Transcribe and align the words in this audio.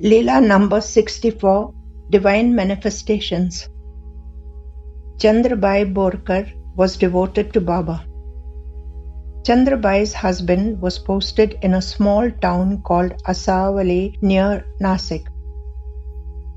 Leela 0.00 0.40
number 0.40 0.80
64 0.80 1.74
Divine 2.08 2.54
Manifestations. 2.54 3.68
Chandrabai 5.16 5.92
Borkar 5.92 6.52
was 6.76 6.96
devoted 6.96 7.52
to 7.52 7.60
Baba. 7.60 8.04
Chandrabai's 9.42 10.12
husband 10.12 10.80
was 10.80 11.00
posted 11.00 11.58
in 11.62 11.74
a 11.74 11.82
small 11.82 12.30
town 12.30 12.80
called 12.82 13.20
Asawali 13.24 14.22
near 14.22 14.64
Nasik. 14.80 15.26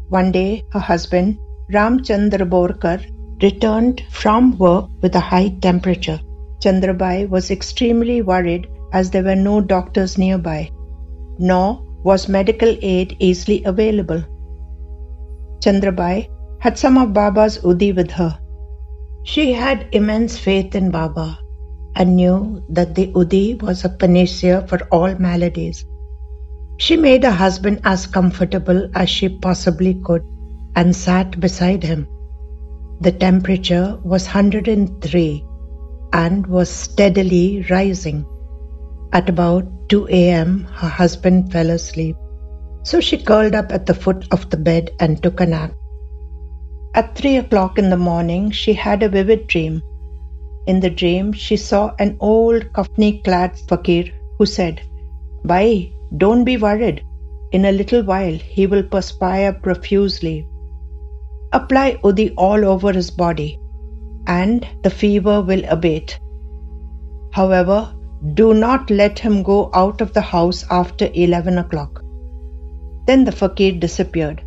One 0.09 0.31
day, 0.31 0.63
her 0.73 0.79
husband, 0.79 1.39
Ramchandra 1.73 2.47
Borkar, 2.47 3.03
returned 3.41 4.03
from 4.11 4.55
work 4.59 4.87
with 5.01 5.15
a 5.15 5.19
high 5.19 5.49
temperature. 5.61 6.19
Chandrabai 6.59 7.27
was 7.27 7.49
extremely 7.49 8.21
worried 8.21 8.67
as 8.93 9.09
there 9.09 9.23
were 9.23 9.35
no 9.35 9.61
doctors 9.61 10.19
nearby, 10.19 10.69
nor 11.39 11.90
was 12.03 12.27
medical 12.27 12.75
aid 12.81 13.15
easily 13.19 13.63
available. 13.63 14.23
Chandrabai 15.59 16.27
had 16.59 16.77
some 16.77 16.97
of 16.97 17.13
Baba's 17.13 17.57
Udi 17.59 17.95
with 17.95 18.11
her. 18.11 18.39
She 19.23 19.53
had 19.53 19.87
immense 19.91 20.37
faith 20.37 20.75
in 20.75 20.89
Baba 20.91 21.39
and 21.95 22.15
knew 22.15 22.63
that 22.69 22.95
the 22.95 23.07
Udi 23.13 23.61
was 23.61 23.83
a 23.85 23.89
panacea 23.89 24.65
for 24.67 24.79
all 24.91 25.13
maladies. 25.15 25.85
She 26.77 26.97
made 26.97 27.23
her 27.23 27.31
husband 27.31 27.81
as 27.83 28.07
comfortable 28.07 28.89
as 28.95 29.09
she 29.09 29.29
possibly 29.29 29.93
could 30.03 30.23
and 30.75 30.95
sat 30.95 31.39
beside 31.39 31.83
him. 31.83 32.07
The 33.01 33.11
temperature 33.11 33.99
was 34.03 34.25
103 34.25 35.45
and 36.13 36.47
was 36.47 36.69
steadily 36.69 37.65
rising. 37.69 38.25
At 39.13 39.29
about 39.29 39.65
2 39.91 40.07
a.m., 40.07 40.65
her 40.73 40.87
husband 40.87 41.51
fell 41.51 41.69
asleep. 41.69 42.15
So 42.83 43.01
she 43.01 43.17
curled 43.17 43.53
up 43.53 43.73
at 43.73 43.85
the 43.85 43.93
foot 43.93 44.25
of 44.31 44.49
the 44.49 44.57
bed 44.57 44.89
and 45.01 45.21
took 45.21 45.41
a 45.41 45.45
nap. 45.45 45.73
At 46.95 47.15
3 47.15 47.37
o'clock 47.37 47.77
in 47.77 47.89
the 47.89 47.97
morning, 47.97 48.51
she 48.51 48.73
had 48.73 49.03
a 49.03 49.09
vivid 49.09 49.47
dream. 49.47 49.81
In 50.65 50.79
the 50.79 50.89
dream, 50.89 51.33
she 51.33 51.57
saw 51.57 51.93
an 51.99 52.15
old 52.21 52.71
kafni 52.73 53.21
clad 53.25 53.59
fakir 53.67 54.05
who 54.37 54.45
said, 54.45 54.81
Bhai, 55.43 55.93
don't 56.15 56.45
be 56.45 56.55
worried. 56.55 57.03
In 57.51 57.65
a 57.65 57.71
little 57.73 58.03
while, 58.03 58.39
he 58.57 58.67
will 58.67 58.83
perspire 58.83 59.51
profusely. 59.51 60.47
Apply 61.51 61.99
udi 62.03 62.33
all 62.37 62.63
over 62.63 62.93
his 62.93 63.11
body, 63.11 63.59
and 64.25 64.65
the 64.83 64.89
fever 64.89 65.41
will 65.41 65.63
abate. 65.67 66.17
However, 67.33 67.93
do 68.33 68.53
not 68.53 68.89
let 68.91 69.17
him 69.17 69.41
go 69.41 69.71
out 69.73 69.99
of 69.99 70.13
the 70.13 70.21
house 70.21 70.63
after 70.69 71.09
11 71.13 71.57
o'clock. 71.57 72.03
Then 73.07 73.23
the 73.25 73.31
fakir 73.31 73.71
disappeared. 73.71 74.43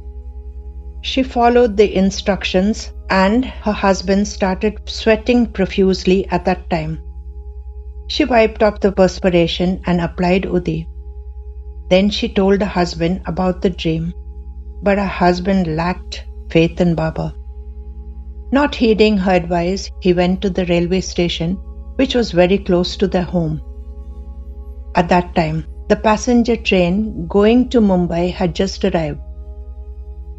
She 1.03 1.22
followed 1.22 1.77
the 1.77 1.95
instructions 1.95 2.92
and 3.11 3.45
her 3.45 3.72
husband 3.72 4.28
started 4.28 4.78
sweating 4.89 5.47
profusely 5.47 6.27
at 6.28 6.45
that 6.45 6.70
time. 6.70 7.02
She 8.06 8.25
wiped 8.25 8.62
off 8.62 8.80
the 8.80 8.92
perspiration 8.92 9.80
and 9.86 10.00
applied 10.00 10.45
Udi. 10.45 10.86
Then 11.91 12.11
she 12.11 12.28
told 12.28 12.61
her 12.61 12.67
husband 12.67 13.22
about 13.27 13.61
the 13.61 13.70
dream, 13.70 14.12
but 14.83 14.98
her 14.98 15.05
husband 15.05 15.77
lacked 15.77 16.25
faith 16.50 16.80
in 16.80 16.95
Baba. 16.95 17.34
Not 18.52 18.75
heeding 18.77 19.17
her 19.19 19.33
advice, 19.33 19.91
he 20.00 20.12
went 20.12 20.42
to 20.42 20.50
the 20.50 20.64
railway 20.67 21.00
station 21.00 21.58
which 21.97 22.14
was 22.14 22.33
very 22.33 22.59
close 22.59 22.97
to 22.97 23.06
their 23.06 23.23
home. 23.23 23.61
At 24.95 25.09
that 25.09 25.34
time, 25.34 25.67
the 25.89 25.97
passenger 25.97 26.56
train 26.56 27.27
going 27.27 27.69
to 27.70 27.81
Mumbai 27.81 28.33
had 28.33 28.55
just 28.55 28.84
arrived. 28.84 29.20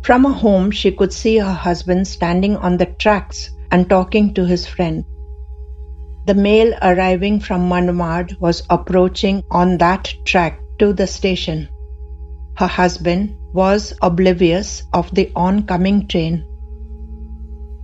From 0.04 0.24
her 0.24 0.32
home, 0.32 0.72
she 0.72 0.92
could 0.92 1.14
see 1.14 1.38
her 1.38 1.54
husband 1.54 2.08
standing 2.08 2.58
on 2.58 2.78
the 2.78 2.86
tracks 2.86 3.50
and 3.72 3.90
talking 3.90 4.34
to 4.34 4.46
his 4.46 4.66
friend. 4.66 5.04
The 6.26 6.34
mail 6.34 6.74
arriving 6.82 7.40
from 7.40 7.70
Manmad 7.70 8.40
was 8.40 8.64
approaching 8.70 9.44
on 9.52 9.78
that 9.78 10.14
track 10.26 10.60
to 10.80 10.94
the 10.94 11.08
station. 11.08 11.70
Her 12.58 12.68
husband 12.68 13.36
was 13.54 13.94
oblivious 14.02 14.84
of 14.94 15.14
the 15.14 15.32
oncoming 15.36 16.08
train 16.08 16.46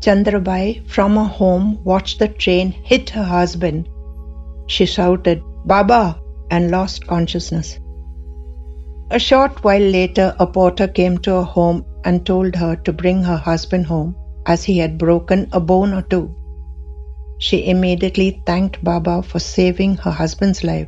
Chandrabai 0.02 0.88
from 0.88 1.16
her 1.16 1.24
home 1.24 1.80
watched 1.84 2.20
the 2.20 2.28
train 2.28 2.72
hit 2.72 3.12
her 3.12 3.24
husband. 3.24 3.88
She 4.68 4.86
shouted, 4.86 5.44
Baba, 5.66 6.20
and 6.50 6.72
lost 6.72 7.06
consciousness. 7.06 7.80
A 9.12 9.20
short 9.20 9.64
while 9.64 9.82
later, 9.82 10.36
a 10.40 10.48
porter 10.48 10.88
came 10.88 11.18
to 11.20 11.36
her 11.36 11.44
home 11.44 11.86
and 12.04 12.26
told 12.26 12.56
her 12.56 12.76
to 12.78 12.94
bring 12.94 13.22
her 13.24 13.38
husband 13.38 13.86
home 13.86 14.16
as 14.48 14.64
he 14.64 14.78
had 14.80 14.98
broken 14.98 15.48
a 15.52 15.60
bone 15.60 15.94
or 15.94 16.02
two. 16.02 16.34
She 17.38 17.68
immediately 17.68 18.42
thanked 18.46 18.84
Baba 18.84 19.22
for 19.22 19.40
saving 19.40 19.98
her 19.98 20.12
husband's 20.12 20.64
life. 20.64 20.88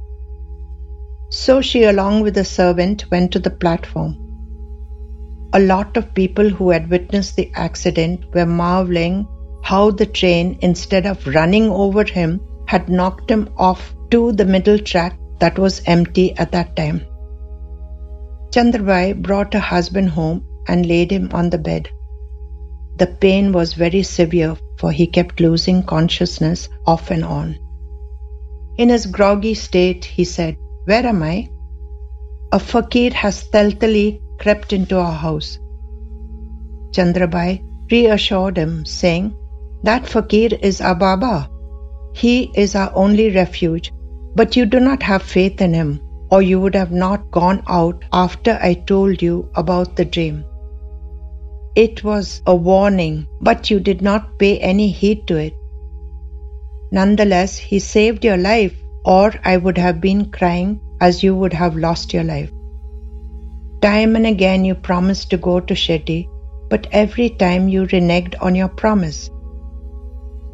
So 1.29 1.61
she, 1.61 1.83
along 1.83 2.21
with 2.21 2.35
the 2.35 2.45
servant, 2.45 3.05
went 3.11 3.31
to 3.33 3.39
the 3.39 3.49
platform. 3.49 4.22
A 5.55 5.59
lot 5.59 5.97
of 5.97 6.13
people 6.15 6.49
who 6.49 6.71
had 6.71 6.89
witnessed 6.89 7.35
the 7.35 7.51
accident 7.53 8.21
were 8.33 8.45
marveling 8.45 9.27
how 9.63 9.91
the 9.91 10.05
train, 10.05 10.57
instead 10.61 11.05
of 11.05 11.27
running 11.27 11.69
over 11.69 12.03
him, 12.03 12.41
had 12.65 12.89
knocked 12.89 13.29
him 13.29 13.49
off 13.57 13.93
to 14.09 14.31
the 14.31 14.45
middle 14.45 14.79
track 14.79 15.17
that 15.39 15.59
was 15.59 15.83
empty 15.85 16.35
at 16.37 16.51
that 16.53 16.75
time. 16.75 17.01
Chandrabai 18.49 19.21
brought 19.21 19.53
her 19.53 19.59
husband 19.59 20.09
home 20.09 20.43
and 20.67 20.87
laid 20.87 21.11
him 21.11 21.29
on 21.33 21.51
the 21.51 21.57
bed. 21.57 21.87
The 22.97 23.07
pain 23.07 23.51
was 23.51 23.73
very 23.73 24.01
severe, 24.01 24.57
for 24.79 24.91
he 24.91 25.05
kept 25.05 25.39
losing 25.39 25.83
consciousness 25.83 26.67
off 26.87 27.11
and 27.11 27.23
on. 27.23 27.57
In 28.77 28.89
his 28.89 29.05
groggy 29.05 29.53
state, 29.53 30.03
he 30.05 30.23
said, 30.23 30.57
Where 30.85 31.05
am 31.05 31.21
I? 31.21 31.49
A 32.51 32.59
fakir 32.59 33.11
has 33.11 33.35
stealthily 33.35 34.22
crept 34.39 34.73
into 34.73 34.97
our 34.99 35.11
house. 35.11 35.59
Chandrabai 36.91 37.63
reassured 37.91 38.57
him, 38.57 38.85
saying, 38.85 39.35
That 39.83 40.07
fakir 40.07 40.49
is 40.61 40.81
our 40.81 40.95
Baba. 40.95 41.49
He 42.13 42.51
is 42.55 42.75
our 42.75 42.91
only 42.95 43.31
refuge, 43.31 43.91
but 44.35 44.55
you 44.55 44.65
do 44.65 44.79
not 44.79 45.03
have 45.03 45.23
faith 45.23 45.61
in 45.61 45.73
him, 45.73 45.99
or 46.29 46.41
you 46.41 46.59
would 46.59 46.75
have 46.75 46.91
not 46.91 47.31
gone 47.31 47.63
out 47.67 48.03
after 48.11 48.59
I 48.61 48.73
told 48.73 49.21
you 49.21 49.49
about 49.55 49.95
the 49.95 50.05
dream. 50.05 50.45
It 51.75 52.03
was 52.03 52.41
a 52.45 52.55
warning, 52.55 53.27
but 53.41 53.69
you 53.71 53.79
did 53.79 54.01
not 54.01 54.37
pay 54.37 54.59
any 54.59 54.89
heed 54.91 55.27
to 55.27 55.37
it. 55.37 55.53
Nonetheless, 56.91 57.57
he 57.57 57.79
saved 57.79 58.23
your 58.23 58.37
life, 58.37 58.75
or 59.03 59.33
I 59.43 59.57
would 59.57 59.77
have 59.77 59.99
been 59.99 60.29
crying 60.29 60.79
as 61.01 61.23
you 61.23 61.35
would 61.35 61.53
have 61.53 61.75
lost 61.75 62.13
your 62.13 62.23
life. 62.23 62.51
Time 63.83 64.15
and 64.15 64.25
again 64.25 64.63
you 64.63 64.75
promised 64.75 65.29
to 65.29 65.35
go 65.35 65.59
to 65.59 65.73
Shirdi, 65.73 66.29
but 66.69 66.87
every 66.93 67.29
time 67.29 67.67
you 67.67 67.85
reneged 67.87 68.35
on 68.39 68.55
your 68.55 68.69
promise. 68.69 69.29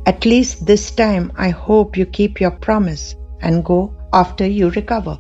At 0.08 0.26
least 0.26 0.66
this 0.66 0.90
time 0.90 1.32
I 1.36 1.50
hope 1.50 1.96
you 1.96 2.08
keep 2.08 2.42
your 2.42 2.50
promise 2.50 3.16
and 3.42 3.64
go 3.64 3.94
after 4.12 4.48
you 4.48 4.72
recover. 4.72 5.20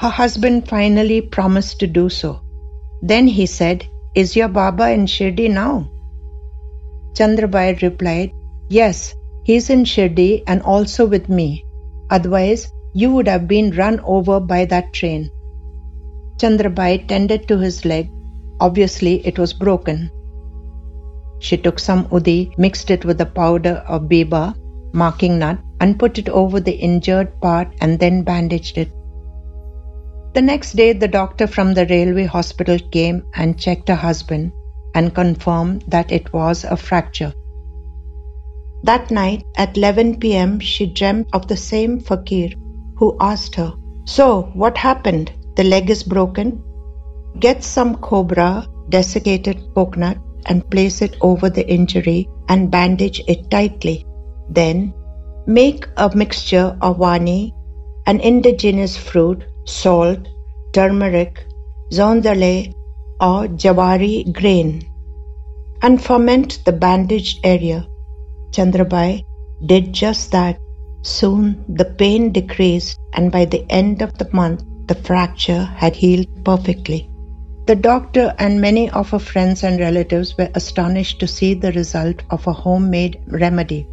Her 0.00 0.08
husband 0.08 0.66
finally 0.66 1.20
promised 1.20 1.78
to 1.80 1.86
do 1.86 2.08
so. 2.08 2.40
Then 3.02 3.28
he 3.28 3.44
said, 3.44 3.84
Is 4.14 4.34
your 4.34 4.48
Baba 4.48 4.92
in 4.92 5.04
Shirdi 5.04 5.50
now? 5.50 5.90
Chandrabai 7.12 7.82
replied, 7.82 8.32
Yes, 8.70 9.14
he 9.44 9.56
is 9.56 9.68
in 9.68 9.84
Shirdi 9.84 10.42
and 10.46 10.62
also 10.62 11.04
with 11.04 11.28
me. 11.28 11.66
Otherwise, 12.08 12.72
you 12.94 13.12
would 13.12 13.28
have 13.28 13.46
been 13.46 13.76
run 13.76 14.00
over 14.00 14.40
by 14.40 14.64
that 14.64 14.94
train. 14.94 15.30
Chandrabai 16.42 17.06
tended 17.06 17.46
to 17.46 17.58
his 17.58 17.84
leg. 17.84 18.10
Obviously, 18.58 19.24
it 19.24 19.38
was 19.38 19.52
broken. 19.52 20.10
She 21.38 21.56
took 21.56 21.78
some 21.78 22.06
udi, 22.06 22.56
mixed 22.58 22.90
it 22.90 23.04
with 23.04 23.18
the 23.18 23.26
powder 23.26 23.84
of 23.86 24.08
biba, 24.08 24.56
marking 24.92 25.38
nut, 25.38 25.58
and 25.80 26.00
put 26.00 26.18
it 26.18 26.28
over 26.28 26.58
the 26.58 26.72
injured 26.72 27.40
part 27.40 27.68
and 27.80 27.98
then 28.00 28.24
bandaged 28.24 28.76
it. 28.76 28.90
The 30.34 30.42
next 30.42 30.72
day, 30.72 30.92
the 30.92 31.06
doctor 31.06 31.46
from 31.46 31.74
the 31.74 31.86
railway 31.86 32.24
hospital 32.24 32.78
came 32.90 33.24
and 33.36 33.56
checked 33.56 33.88
her 33.88 33.94
husband 33.94 34.50
and 34.96 35.14
confirmed 35.14 35.84
that 35.86 36.10
it 36.10 36.32
was 36.32 36.64
a 36.64 36.76
fracture. 36.76 37.32
That 38.82 39.12
night 39.12 39.44
at 39.56 39.76
11 39.76 40.18
pm, 40.18 40.58
she 40.58 40.86
dreamt 40.86 41.28
of 41.32 41.46
the 41.46 41.56
same 41.56 42.00
fakir 42.00 42.48
who 42.96 43.16
asked 43.20 43.54
her, 43.54 43.74
So, 44.06 44.50
what 44.54 44.76
happened? 44.76 45.30
The 45.56 45.64
leg 45.64 45.90
is 45.90 46.02
broken. 46.02 46.62
Get 47.38 47.62
some 47.64 47.96
khobra 47.96 48.66
desiccated 48.88 49.62
coconut 49.74 50.18
and 50.46 50.68
place 50.70 51.02
it 51.02 51.16
over 51.20 51.50
the 51.50 51.68
injury 51.68 52.28
and 52.48 52.70
bandage 52.70 53.22
it 53.28 53.50
tightly. 53.50 54.06
Then 54.48 54.92
make 55.46 55.86
a 55.96 56.14
mixture 56.14 56.76
of 56.80 56.98
wani, 56.98 57.54
an 58.06 58.20
indigenous 58.20 58.96
fruit, 58.96 59.44
salt, 59.64 60.28
turmeric, 60.72 61.44
zondale 61.90 62.74
or 63.20 63.46
jawari 63.46 64.32
grain 64.32 64.82
and 65.82 66.02
ferment 66.02 66.64
the 66.64 66.72
bandaged 66.72 67.40
area. 67.44 67.86
Chandrabai 68.50 69.24
did 69.66 69.92
just 69.92 70.30
that. 70.32 70.58
Soon 71.02 71.64
the 71.68 71.84
pain 71.84 72.30
decreased, 72.30 72.98
and 73.14 73.32
by 73.32 73.44
the 73.44 73.66
end 73.68 74.02
of 74.02 74.16
the 74.18 74.28
month, 74.32 74.62
the 74.86 74.94
fracture 74.94 75.64
had 75.64 75.94
healed 75.94 76.44
perfectly. 76.44 77.08
The 77.66 77.76
doctor 77.76 78.34
and 78.38 78.60
many 78.60 78.90
of 78.90 79.10
her 79.10 79.18
friends 79.18 79.62
and 79.62 79.78
relatives 79.78 80.36
were 80.36 80.50
astonished 80.54 81.20
to 81.20 81.28
see 81.28 81.54
the 81.54 81.72
result 81.72 82.22
of 82.30 82.46
a 82.46 82.52
homemade 82.52 83.22
remedy. 83.28 83.86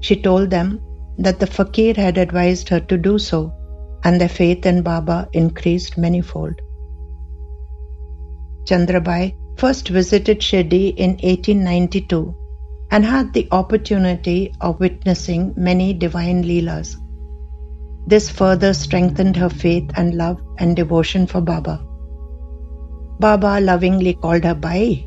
She 0.00 0.16
told 0.20 0.50
them 0.50 0.80
that 1.18 1.38
the 1.38 1.46
fakir 1.46 1.94
had 1.94 2.16
advised 2.16 2.68
her 2.70 2.80
to 2.80 2.96
do 2.96 3.18
so, 3.18 3.52
and 4.04 4.20
their 4.20 4.28
faith 4.28 4.64
in 4.64 4.82
Baba 4.82 5.28
increased 5.32 5.98
manifold. 5.98 6.54
Chandrabai 8.64 9.34
first 9.58 9.88
visited 9.88 10.40
Shirdi 10.40 10.94
in 10.96 11.10
1892 11.10 12.34
and 12.90 13.04
had 13.04 13.32
the 13.32 13.48
opportunity 13.50 14.54
of 14.60 14.80
witnessing 14.80 15.52
many 15.56 15.92
divine 15.92 16.42
Leelas. 16.42 16.96
This 18.06 18.28
further 18.28 18.74
strengthened 18.74 19.36
her 19.36 19.48
faith 19.48 19.90
and 19.96 20.14
love 20.14 20.40
and 20.58 20.74
devotion 20.74 21.26
for 21.26 21.40
Baba. 21.40 21.84
Baba 23.20 23.60
lovingly 23.60 24.14
called 24.14 24.44
her 24.44 24.54
Bai 24.54 25.06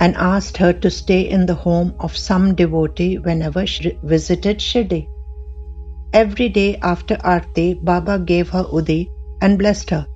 and 0.00 0.14
asked 0.16 0.56
her 0.58 0.72
to 0.72 0.90
stay 0.90 1.22
in 1.28 1.46
the 1.46 1.54
home 1.54 1.94
of 1.98 2.16
some 2.16 2.54
devotee 2.54 3.18
whenever 3.18 3.66
she 3.66 3.98
visited 4.02 4.58
Shirdi. 4.58 5.08
Every 6.12 6.48
day 6.48 6.76
after 6.76 7.16
Aarti, 7.16 7.82
Baba 7.82 8.18
gave 8.18 8.50
her 8.50 8.64
Udi 8.64 9.08
and 9.40 9.58
blessed 9.58 9.90
her. 9.90 10.06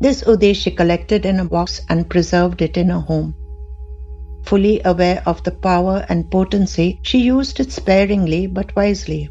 This 0.00 0.22
Udi 0.22 0.54
she 0.54 0.70
collected 0.70 1.26
in 1.26 1.40
a 1.40 1.44
box 1.44 1.82
and 1.88 2.08
preserved 2.08 2.62
it 2.62 2.76
in 2.76 2.88
her 2.88 3.00
home. 3.00 3.34
Fully 4.44 4.80
aware 4.84 5.22
of 5.26 5.42
the 5.44 5.50
power 5.50 6.06
and 6.08 6.30
potency, 6.30 6.98
she 7.02 7.18
used 7.18 7.60
it 7.60 7.70
sparingly 7.70 8.46
but 8.46 8.74
wisely, 8.74 9.28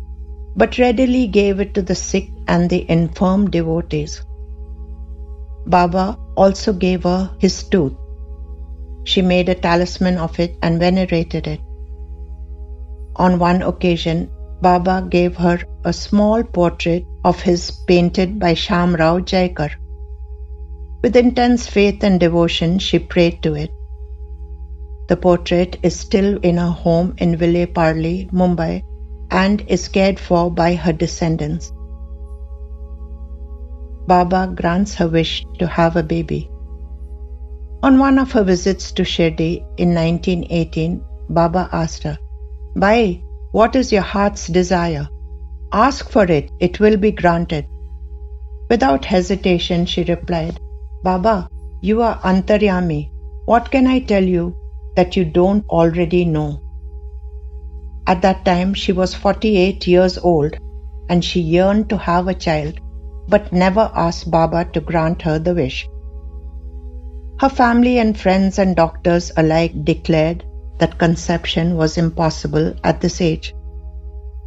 but 0.60 0.78
readily 0.78 1.26
gave 1.36 1.62
it 1.64 1.74
to 1.76 1.82
the 1.90 1.96
sick 1.96 2.28
and 2.54 2.70
the 2.70 2.80
infirm 2.96 3.50
devotees. 3.50 4.22
Baba 5.66 6.06
also 6.36 6.74
gave 6.74 7.04
her 7.04 7.32
his 7.40 7.64
tooth. 7.64 7.94
She 9.06 9.22
made 9.22 9.50
a 9.50 9.56
talisman 9.56 10.18
of 10.18 10.40
it 10.40 10.58
and 10.62 10.80
venerated 10.80 11.48
it. 11.48 11.62
On 13.16 13.40
one 13.40 13.62
occasion, 13.62 14.30
Baba 14.62 15.08
gave 15.10 15.38
her 15.38 15.60
a 15.86 15.94
small 15.94 16.44
portrait 16.44 17.06
of 17.24 17.42
his 17.42 17.72
painted 17.88 18.38
by 18.40 18.54
Shamrao 18.54 19.14
Jaikar. 19.32 19.70
With 21.02 21.16
intense 21.16 21.68
faith 21.68 22.04
and 22.04 22.20
devotion, 22.20 22.78
she 22.80 23.00
prayed 23.00 23.42
to 23.44 23.56
it. 23.56 23.72
The 25.08 25.16
portrait 25.16 25.78
is 25.84 25.98
still 25.98 26.38
in 26.40 26.58
her 26.58 26.76
home 26.86 27.16
in 27.18 27.38
Vile 27.38 27.66
Parle, 27.68 28.28
Mumbai, 28.42 28.84
and 29.32 29.64
is 29.68 29.88
cared 29.88 30.20
for 30.20 30.52
by 30.52 30.76
her 30.76 30.94
descendants. 30.94 31.72
Baba 34.08 34.52
grants 34.56 34.96
her 34.96 35.08
wish 35.08 35.46
to 35.60 35.68
have 35.68 35.96
a 35.96 36.04
baby. 36.04 36.50
On 37.84 38.00
one 38.00 38.18
of 38.20 38.32
her 38.32 38.44
visits 38.44 38.92
to 38.94 39.04
Shirdi 39.04 39.58
in 39.78 39.94
1918, 39.94 41.02
Baba 41.30 41.70
asked 41.72 42.04
her, 42.04 42.18
Bai, 42.76 43.22
what 43.52 43.76
is 43.76 43.92
your 43.92 44.02
heart's 44.02 44.48
desire? 44.48 45.08
Ask 45.72 46.10
for 46.10 46.24
it, 46.26 46.50
it 46.60 46.80
will 46.80 46.98
be 46.98 47.12
granted. 47.12 47.66
Without 48.70 49.06
hesitation, 49.06 49.86
she 49.86 50.04
replied, 50.04 50.60
Baba, 51.04 51.50
you 51.82 52.02
are 52.02 52.20
Antaryami. 52.20 53.12
What 53.46 53.72
can 53.72 53.88
I 53.88 54.00
tell 54.00 54.24
you 54.24 54.56
that 54.96 55.16
you 55.16 55.26
don't 55.26 55.66
already 55.70 56.26
know? 56.26 56.62
At 58.10 58.24
that 58.24 58.44
time, 58.44 58.74
she 58.74 58.92
was 58.92 59.14
48 59.14 59.86
years 59.86 60.18
old 60.18 60.56
and 61.10 61.24
she 61.24 61.42
yearned 61.42 61.90
to 61.90 61.98
have 61.98 62.28
a 62.28 62.34
child 62.34 62.80
but 63.28 63.54
never 63.54 63.92
asked 63.94 64.32
Baba 64.32 64.66
to 64.74 64.82
grant 64.82 65.22
her 65.22 65.38
the 65.38 65.54
wish. 65.54 65.88
Her 67.40 67.50
family 67.50 68.00
and 68.00 68.18
friends 68.18 68.58
and 68.58 68.76
doctors 68.76 69.32
alike 69.38 69.86
declared 69.86 70.44
that 70.80 70.98
conception 70.98 71.78
was 71.78 72.00
impossible 72.00 72.74
at 72.84 73.00
this 73.00 73.22
age. 73.22 73.54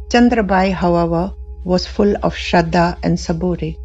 Chandrabai, 0.09 0.73
however, 0.73 1.31
was 1.63 1.87
full 1.87 2.13
of 2.21 2.35
Shraddha 2.35 2.97
and 3.01 3.17
Saburi. 3.17 3.77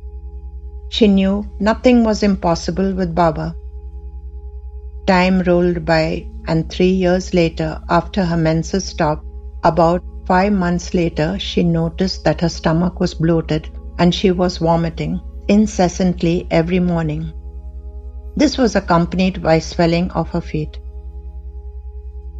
She 0.88 1.06
knew 1.06 1.44
nothing 1.60 2.02
was 2.02 2.24
impossible 2.24 2.94
with 2.94 3.14
Baba. 3.14 3.54
Time 5.06 5.40
rolled 5.42 5.84
by, 5.84 6.26
and 6.48 6.68
three 6.68 6.90
years 6.90 7.32
later, 7.32 7.80
after 7.88 8.24
her 8.24 8.36
menses 8.36 8.84
stopped, 8.84 9.27
about 9.68 10.02
five 10.26 10.52
months 10.52 10.94
later, 10.94 11.38
she 11.38 11.62
noticed 11.62 12.24
that 12.24 12.40
her 12.40 12.48
stomach 12.48 13.00
was 13.00 13.14
bloated 13.14 13.68
and 13.98 14.14
she 14.14 14.30
was 14.30 14.58
vomiting 14.58 15.20
incessantly 15.48 16.46
every 16.50 16.80
morning. 16.80 17.32
This 18.36 18.56
was 18.56 18.76
accompanied 18.76 19.42
by 19.42 19.58
swelling 19.58 20.10
of 20.12 20.28
her 20.30 20.40
feet. 20.40 20.78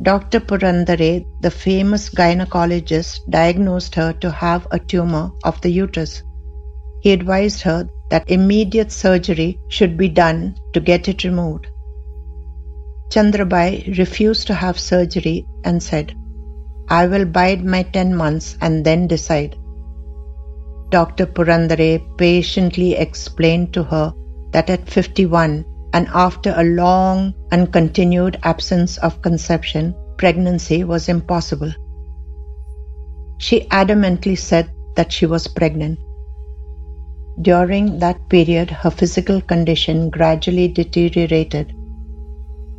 Dr. 0.01 0.41
Purandare, 0.41 1.27
the 1.41 1.51
famous 1.51 2.09
gynecologist, 2.11 3.29
diagnosed 3.29 3.97
her 3.97 4.13
to 4.25 4.31
have 4.31 4.69
a 4.71 4.79
tumor 4.79 5.31
of 5.45 5.61
the 5.61 5.71
uterus. 5.71 6.23
He 7.01 7.13
advised 7.13 7.63
her 7.63 7.89
that 8.11 8.31
immediate 8.31 8.93
surgery 8.93 9.59
should 9.69 9.97
be 9.97 10.09
done 10.09 10.55
to 10.73 10.81
get 10.81 11.09
it 11.09 11.25
removed. 11.25 11.67
Chandrabai 13.11 13.99
refused 13.99 14.47
to 14.47 14.55
have 14.55 14.79
surgery 14.79 15.47
and 15.65 15.83
said, 15.83 16.15
I 16.91 17.07
will 17.07 17.27
bide 17.27 17.65
my 17.65 17.83
10 17.83 18.15
months 18.15 18.57
and 18.61 18.85
then 18.85 19.07
decide. 19.07 19.57
Dr. 20.91 21.27
Purandare 21.27 22.01
patiently 22.17 22.95
explained 22.95 23.75
to 23.75 23.83
her 23.83 24.15
that 24.53 24.71
at 24.71 24.89
51 24.89 25.65
and 25.93 26.09
after 26.15 26.55
a 26.57 26.65
long 26.65 27.35
and 27.51 27.73
continued 27.73 28.39
absence 28.43 28.97
of 28.99 29.21
conception, 29.21 29.95
pregnancy 30.17 30.85
was 30.85 31.09
impossible. 31.11 31.73
She 33.39 33.67
adamantly 33.69 34.39
said 34.39 34.71
that 34.97 35.13
she 35.13 35.27
was 35.27 35.47
pregnant. 35.47 35.99
During 37.43 37.99
that 37.99 38.29
period, 38.29 38.71
her 38.71 38.91
physical 38.91 39.41
condition 39.41 40.11
gradually 40.11 40.69
deteriorated. 40.69 41.73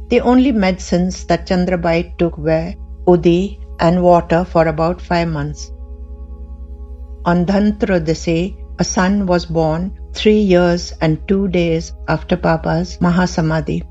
The 0.09 0.21
only 0.21 0.51
medicines 0.51 1.25
that 1.25 1.45
Chandrabai 1.47 2.17
took 2.17 2.37
were 2.37 2.73
udi 3.07 3.58
and 3.79 4.03
water 4.03 4.43
for 4.45 4.67
about 4.67 5.01
five 5.01 5.27
months. 5.27 5.71
On 7.25 7.45
Dhantrodasi, 7.45 8.57
a 8.79 8.83
son 8.83 9.25
was 9.25 9.45
born 9.45 9.99
three 10.13 10.39
years 10.39 10.93
and 11.01 11.27
two 11.27 11.47
days 11.47 11.93
after 12.07 12.37
Baba's 12.37 12.97
Mahasamadhi. 12.99 13.81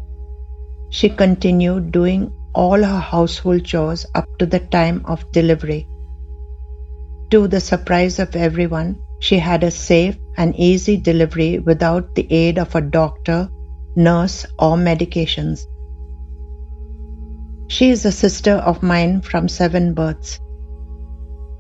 She 0.91 1.09
continued 1.09 1.93
doing 1.93 2.33
all 2.55 2.83
her 2.83 3.01
household 3.01 3.65
chores 3.65 4.07
up 4.15 4.27
to 4.39 4.47
the 4.47 4.61
time 4.61 5.03
of 5.05 5.31
delivery. 5.33 5.87
To 7.31 7.47
the 7.47 7.61
surprise 7.61 8.19
of 8.19 8.35
everyone, 8.35 8.99
she 9.21 9.39
had 9.39 9.63
a 9.63 9.71
safe 9.71 10.17
and 10.37 10.57
easy 10.57 10.97
delivery 10.97 11.59
without 11.59 12.15
the 12.15 12.27
aid 12.33 12.59
of 12.59 12.75
a 12.75 12.81
doctor, 12.81 13.51
nurse, 13.97 14.47
or 14.59 14.77
medications. 14.77 15.67
She 17.69 17.91
is 17.91 18.05
a 18.07 18.13
sister 18.13 18.53
of 18.53 18.83
mine 18.83 19.21
from 19.21 19.47
seven 19.47 19.93
births. 19.93 20.41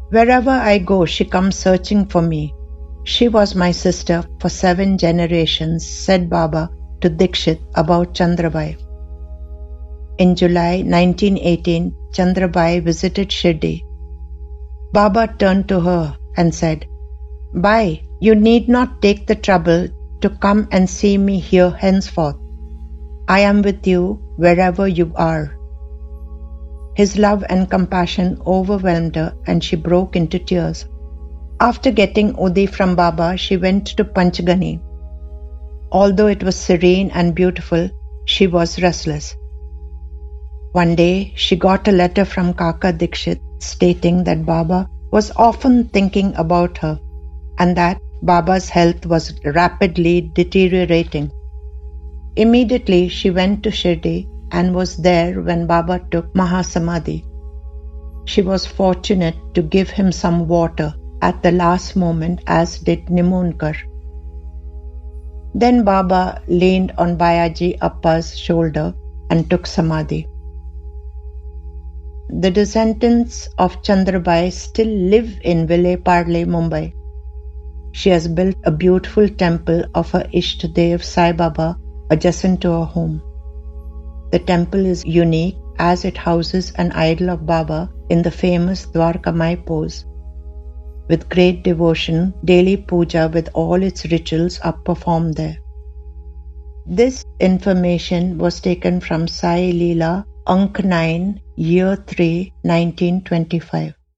Wherever 0.08 0.50
I 0.50 0.78
go, 0.78 1.04
she 1.04 1.26
comes 1.26 1.54
searching 1.54 2.06
for 2.06 2.22
me. 2.22 2.54
She 3.04 3.28
was 3.28 3.54
my 3.54 3.72
sister 3.72 4.24
for 4.40 4.48
seven 4.48 4.96
generations, 4.96 5.86
said 5.86 6.30
Baba 6.30 6.70
to 7.02 7.10
Dikshit 7.10 7.60
about 7.74 8.14
Chandrabai. 8.14 8.76
In 10.18 10.34
July 10.34 10.78
1918, 10.78 11.94
Chandrabai 12.12 12.82
visited 12.82 13.28
Shirdi. 13.28 13.82
Baba 14.94 15.28
turned 15.38 15.68
to 15.68 15.80
her 15.80 16.16
and 16.38 16.54
said, 16.54 16.86
Bai, 17.52 18.02
you 18.20 18.34
need 18.34 18.66
not 18.66 19.02
take 19.02 19.26
the 19.26 19.36
trouble 19.36 19.88
to 20.22 20.30
come 20.30 20.68
and 20.72 20.88
see 20.88 21.18
me 21.18 21.38
here 21.38 21.70
henceforth. 21.70 22.36
I 23.28 23.40
am 23.40 23.60
with 23.60 23.86
you 23.86 24.20
wherever 24.36 24.88
you 24.88 25.12
are. 25.14 25.57
His 26.98 27.16
love 27.16 27.44
and 27.48 27.70
compassion 27.70 28.38
overwhelmed 28.44 29.14
her 29.14 29.32
and 29.46 29.62
she 29.62 29.76
broke 29.76 30.16
into 30.16 30.40
tears. 30.40 30.84
After 31.60 31.92
getting 31.92 32.32
Udi 32.34 32.68
from 32.68 32.96
Baba, 32.96 33.36
she 33.36 33.56
went 33.56 33.86
to 33.98 34.04
Panchgani. 34.04 34.80
Although 35.92 36.26
it 36.26 36.42
was 36.42 36.56
serene 36.56 37.12
and 37.14 37.36
beautiful, 37.36 37.88
she 38.24 38.48
was 38.48 38.82
restless. 38.82 39.36
One 40.72 40.96
day, 40.96 41.32
she 41.36 41.54
got 41.54 41.86
a 41.86 41.92
letter 41.92 42.24
from 42.24 42.52
Kaka 42.52 42.92
Dikshit 42.92 43.38
stating 43.60 44.24
that 44.24 44.44
Baba 44.44 44.90
was 45.12 45.30
often 45.36 45.84
thinking 45.84 46.34
about 46.34 46.78
her 46.78 46.98
and 47.60 47.76
that 47.76 48.00
Baba's 48.22 48.68
health 48.68 49.06
was 49.06 49.38
rapidly 49.44 50.32
deteriorating. 50.34 51.30
Immediately 52.34 53.08
she 53.08 53.30
went 53.30 53.62
to 53.62 53.70
Shirdi 53.70 54.26
and 54.52 54.74
was 54.74 54.96
there 54.96 55.40
when 55.40 55.66
Baba 55.66 56.00
took 56.10 56.32
Mahasamadhi. 56.34 57.24
She 58.26 58.42
was 58.42 58.66
fortunate 58.66 59.36
to 59.54 59.62
give 59.62 59.90
him 59.90 60.12
some 60.12 60.48
water 60.48 60.94
at 61.22 61.42
the 61.42 61.52
last 61.52 61.96
moment, 61.96 62.40
as 62.46 62.78
did 62.78 63.06
Nimonkar. 63.06 63.74
Then 65.54 65.84
Baba 65.84 66.42
leaned 66.46 66.92
on 66.98 67.16
Bayaji 67.16 67.78
Appa's 67.80 68.38
shoulder 68.38 68.94
and 69.30 69.48
took 69.50 69.66
Samadhi. 69.66 70.26
The 72.30 72.50
descendants 72.50 73.48
of 73.56 73.82
Chandrabai 73.82 74.52
still 74.52 74.86
live 74.86 75.40
in 75.42 75.66
Vile 75.66 75.96
Parle, 75.96 76.44
Mumbai. 76.44 76.92
She 77.92 78.10
has 78.10 78.28
built 78.28 78.56
a 78.64 78.70
beautiful 78.70 79.28
temple 79.28 79.84
of 79.94 80.10
her 80.10 80.24
Ishtadev 80.34 81.02
Sai 81.02 81.32
Baba 81.32 81.78
adjacent 82.10 82.60
to 82.60 82.70
her 82.72 82.84
home. 82.84 83.22
The 84.30 84.38
temple 84.38 84.84
is 84.84 85.04
unique 85.04 85.56
as 85.78 86.04
it 86.04 86.16
houses 86.16 86.72
an 86.76 86.92
idol 86.92 87.30
of 87.30 87.46
Baba 87.46 87.90
in 88.10 88.22
the 88.22 88.30
famous 88.30 88.86
Dwarkamai 88.86 89.64
pose. 89.64 90.04
With 91.08 91.28
great 91.30 91.62
devotion, 91.64 92.34
daily 92.44 92.76
puja 92.76 93.30
with 93.32 93.48
all 93.54 93.82
its 93.82 94.04
rituals 94.10 94.58
are 94.60 94.72
performed 94.72 95.36
there. 95.36 95.56
This 96.86 97.24
information 97.40 98.38
was 98.38 98.60
taken 98.60 99.00
from 99.00 99.28
Sai 99.28 99.72
Leela, 99.72 100.24
Ank 100.46 100.84
9, 100.84 101.40
Year 101.56 101.96
3, 101.96 102.52
1925. 102.62 103.97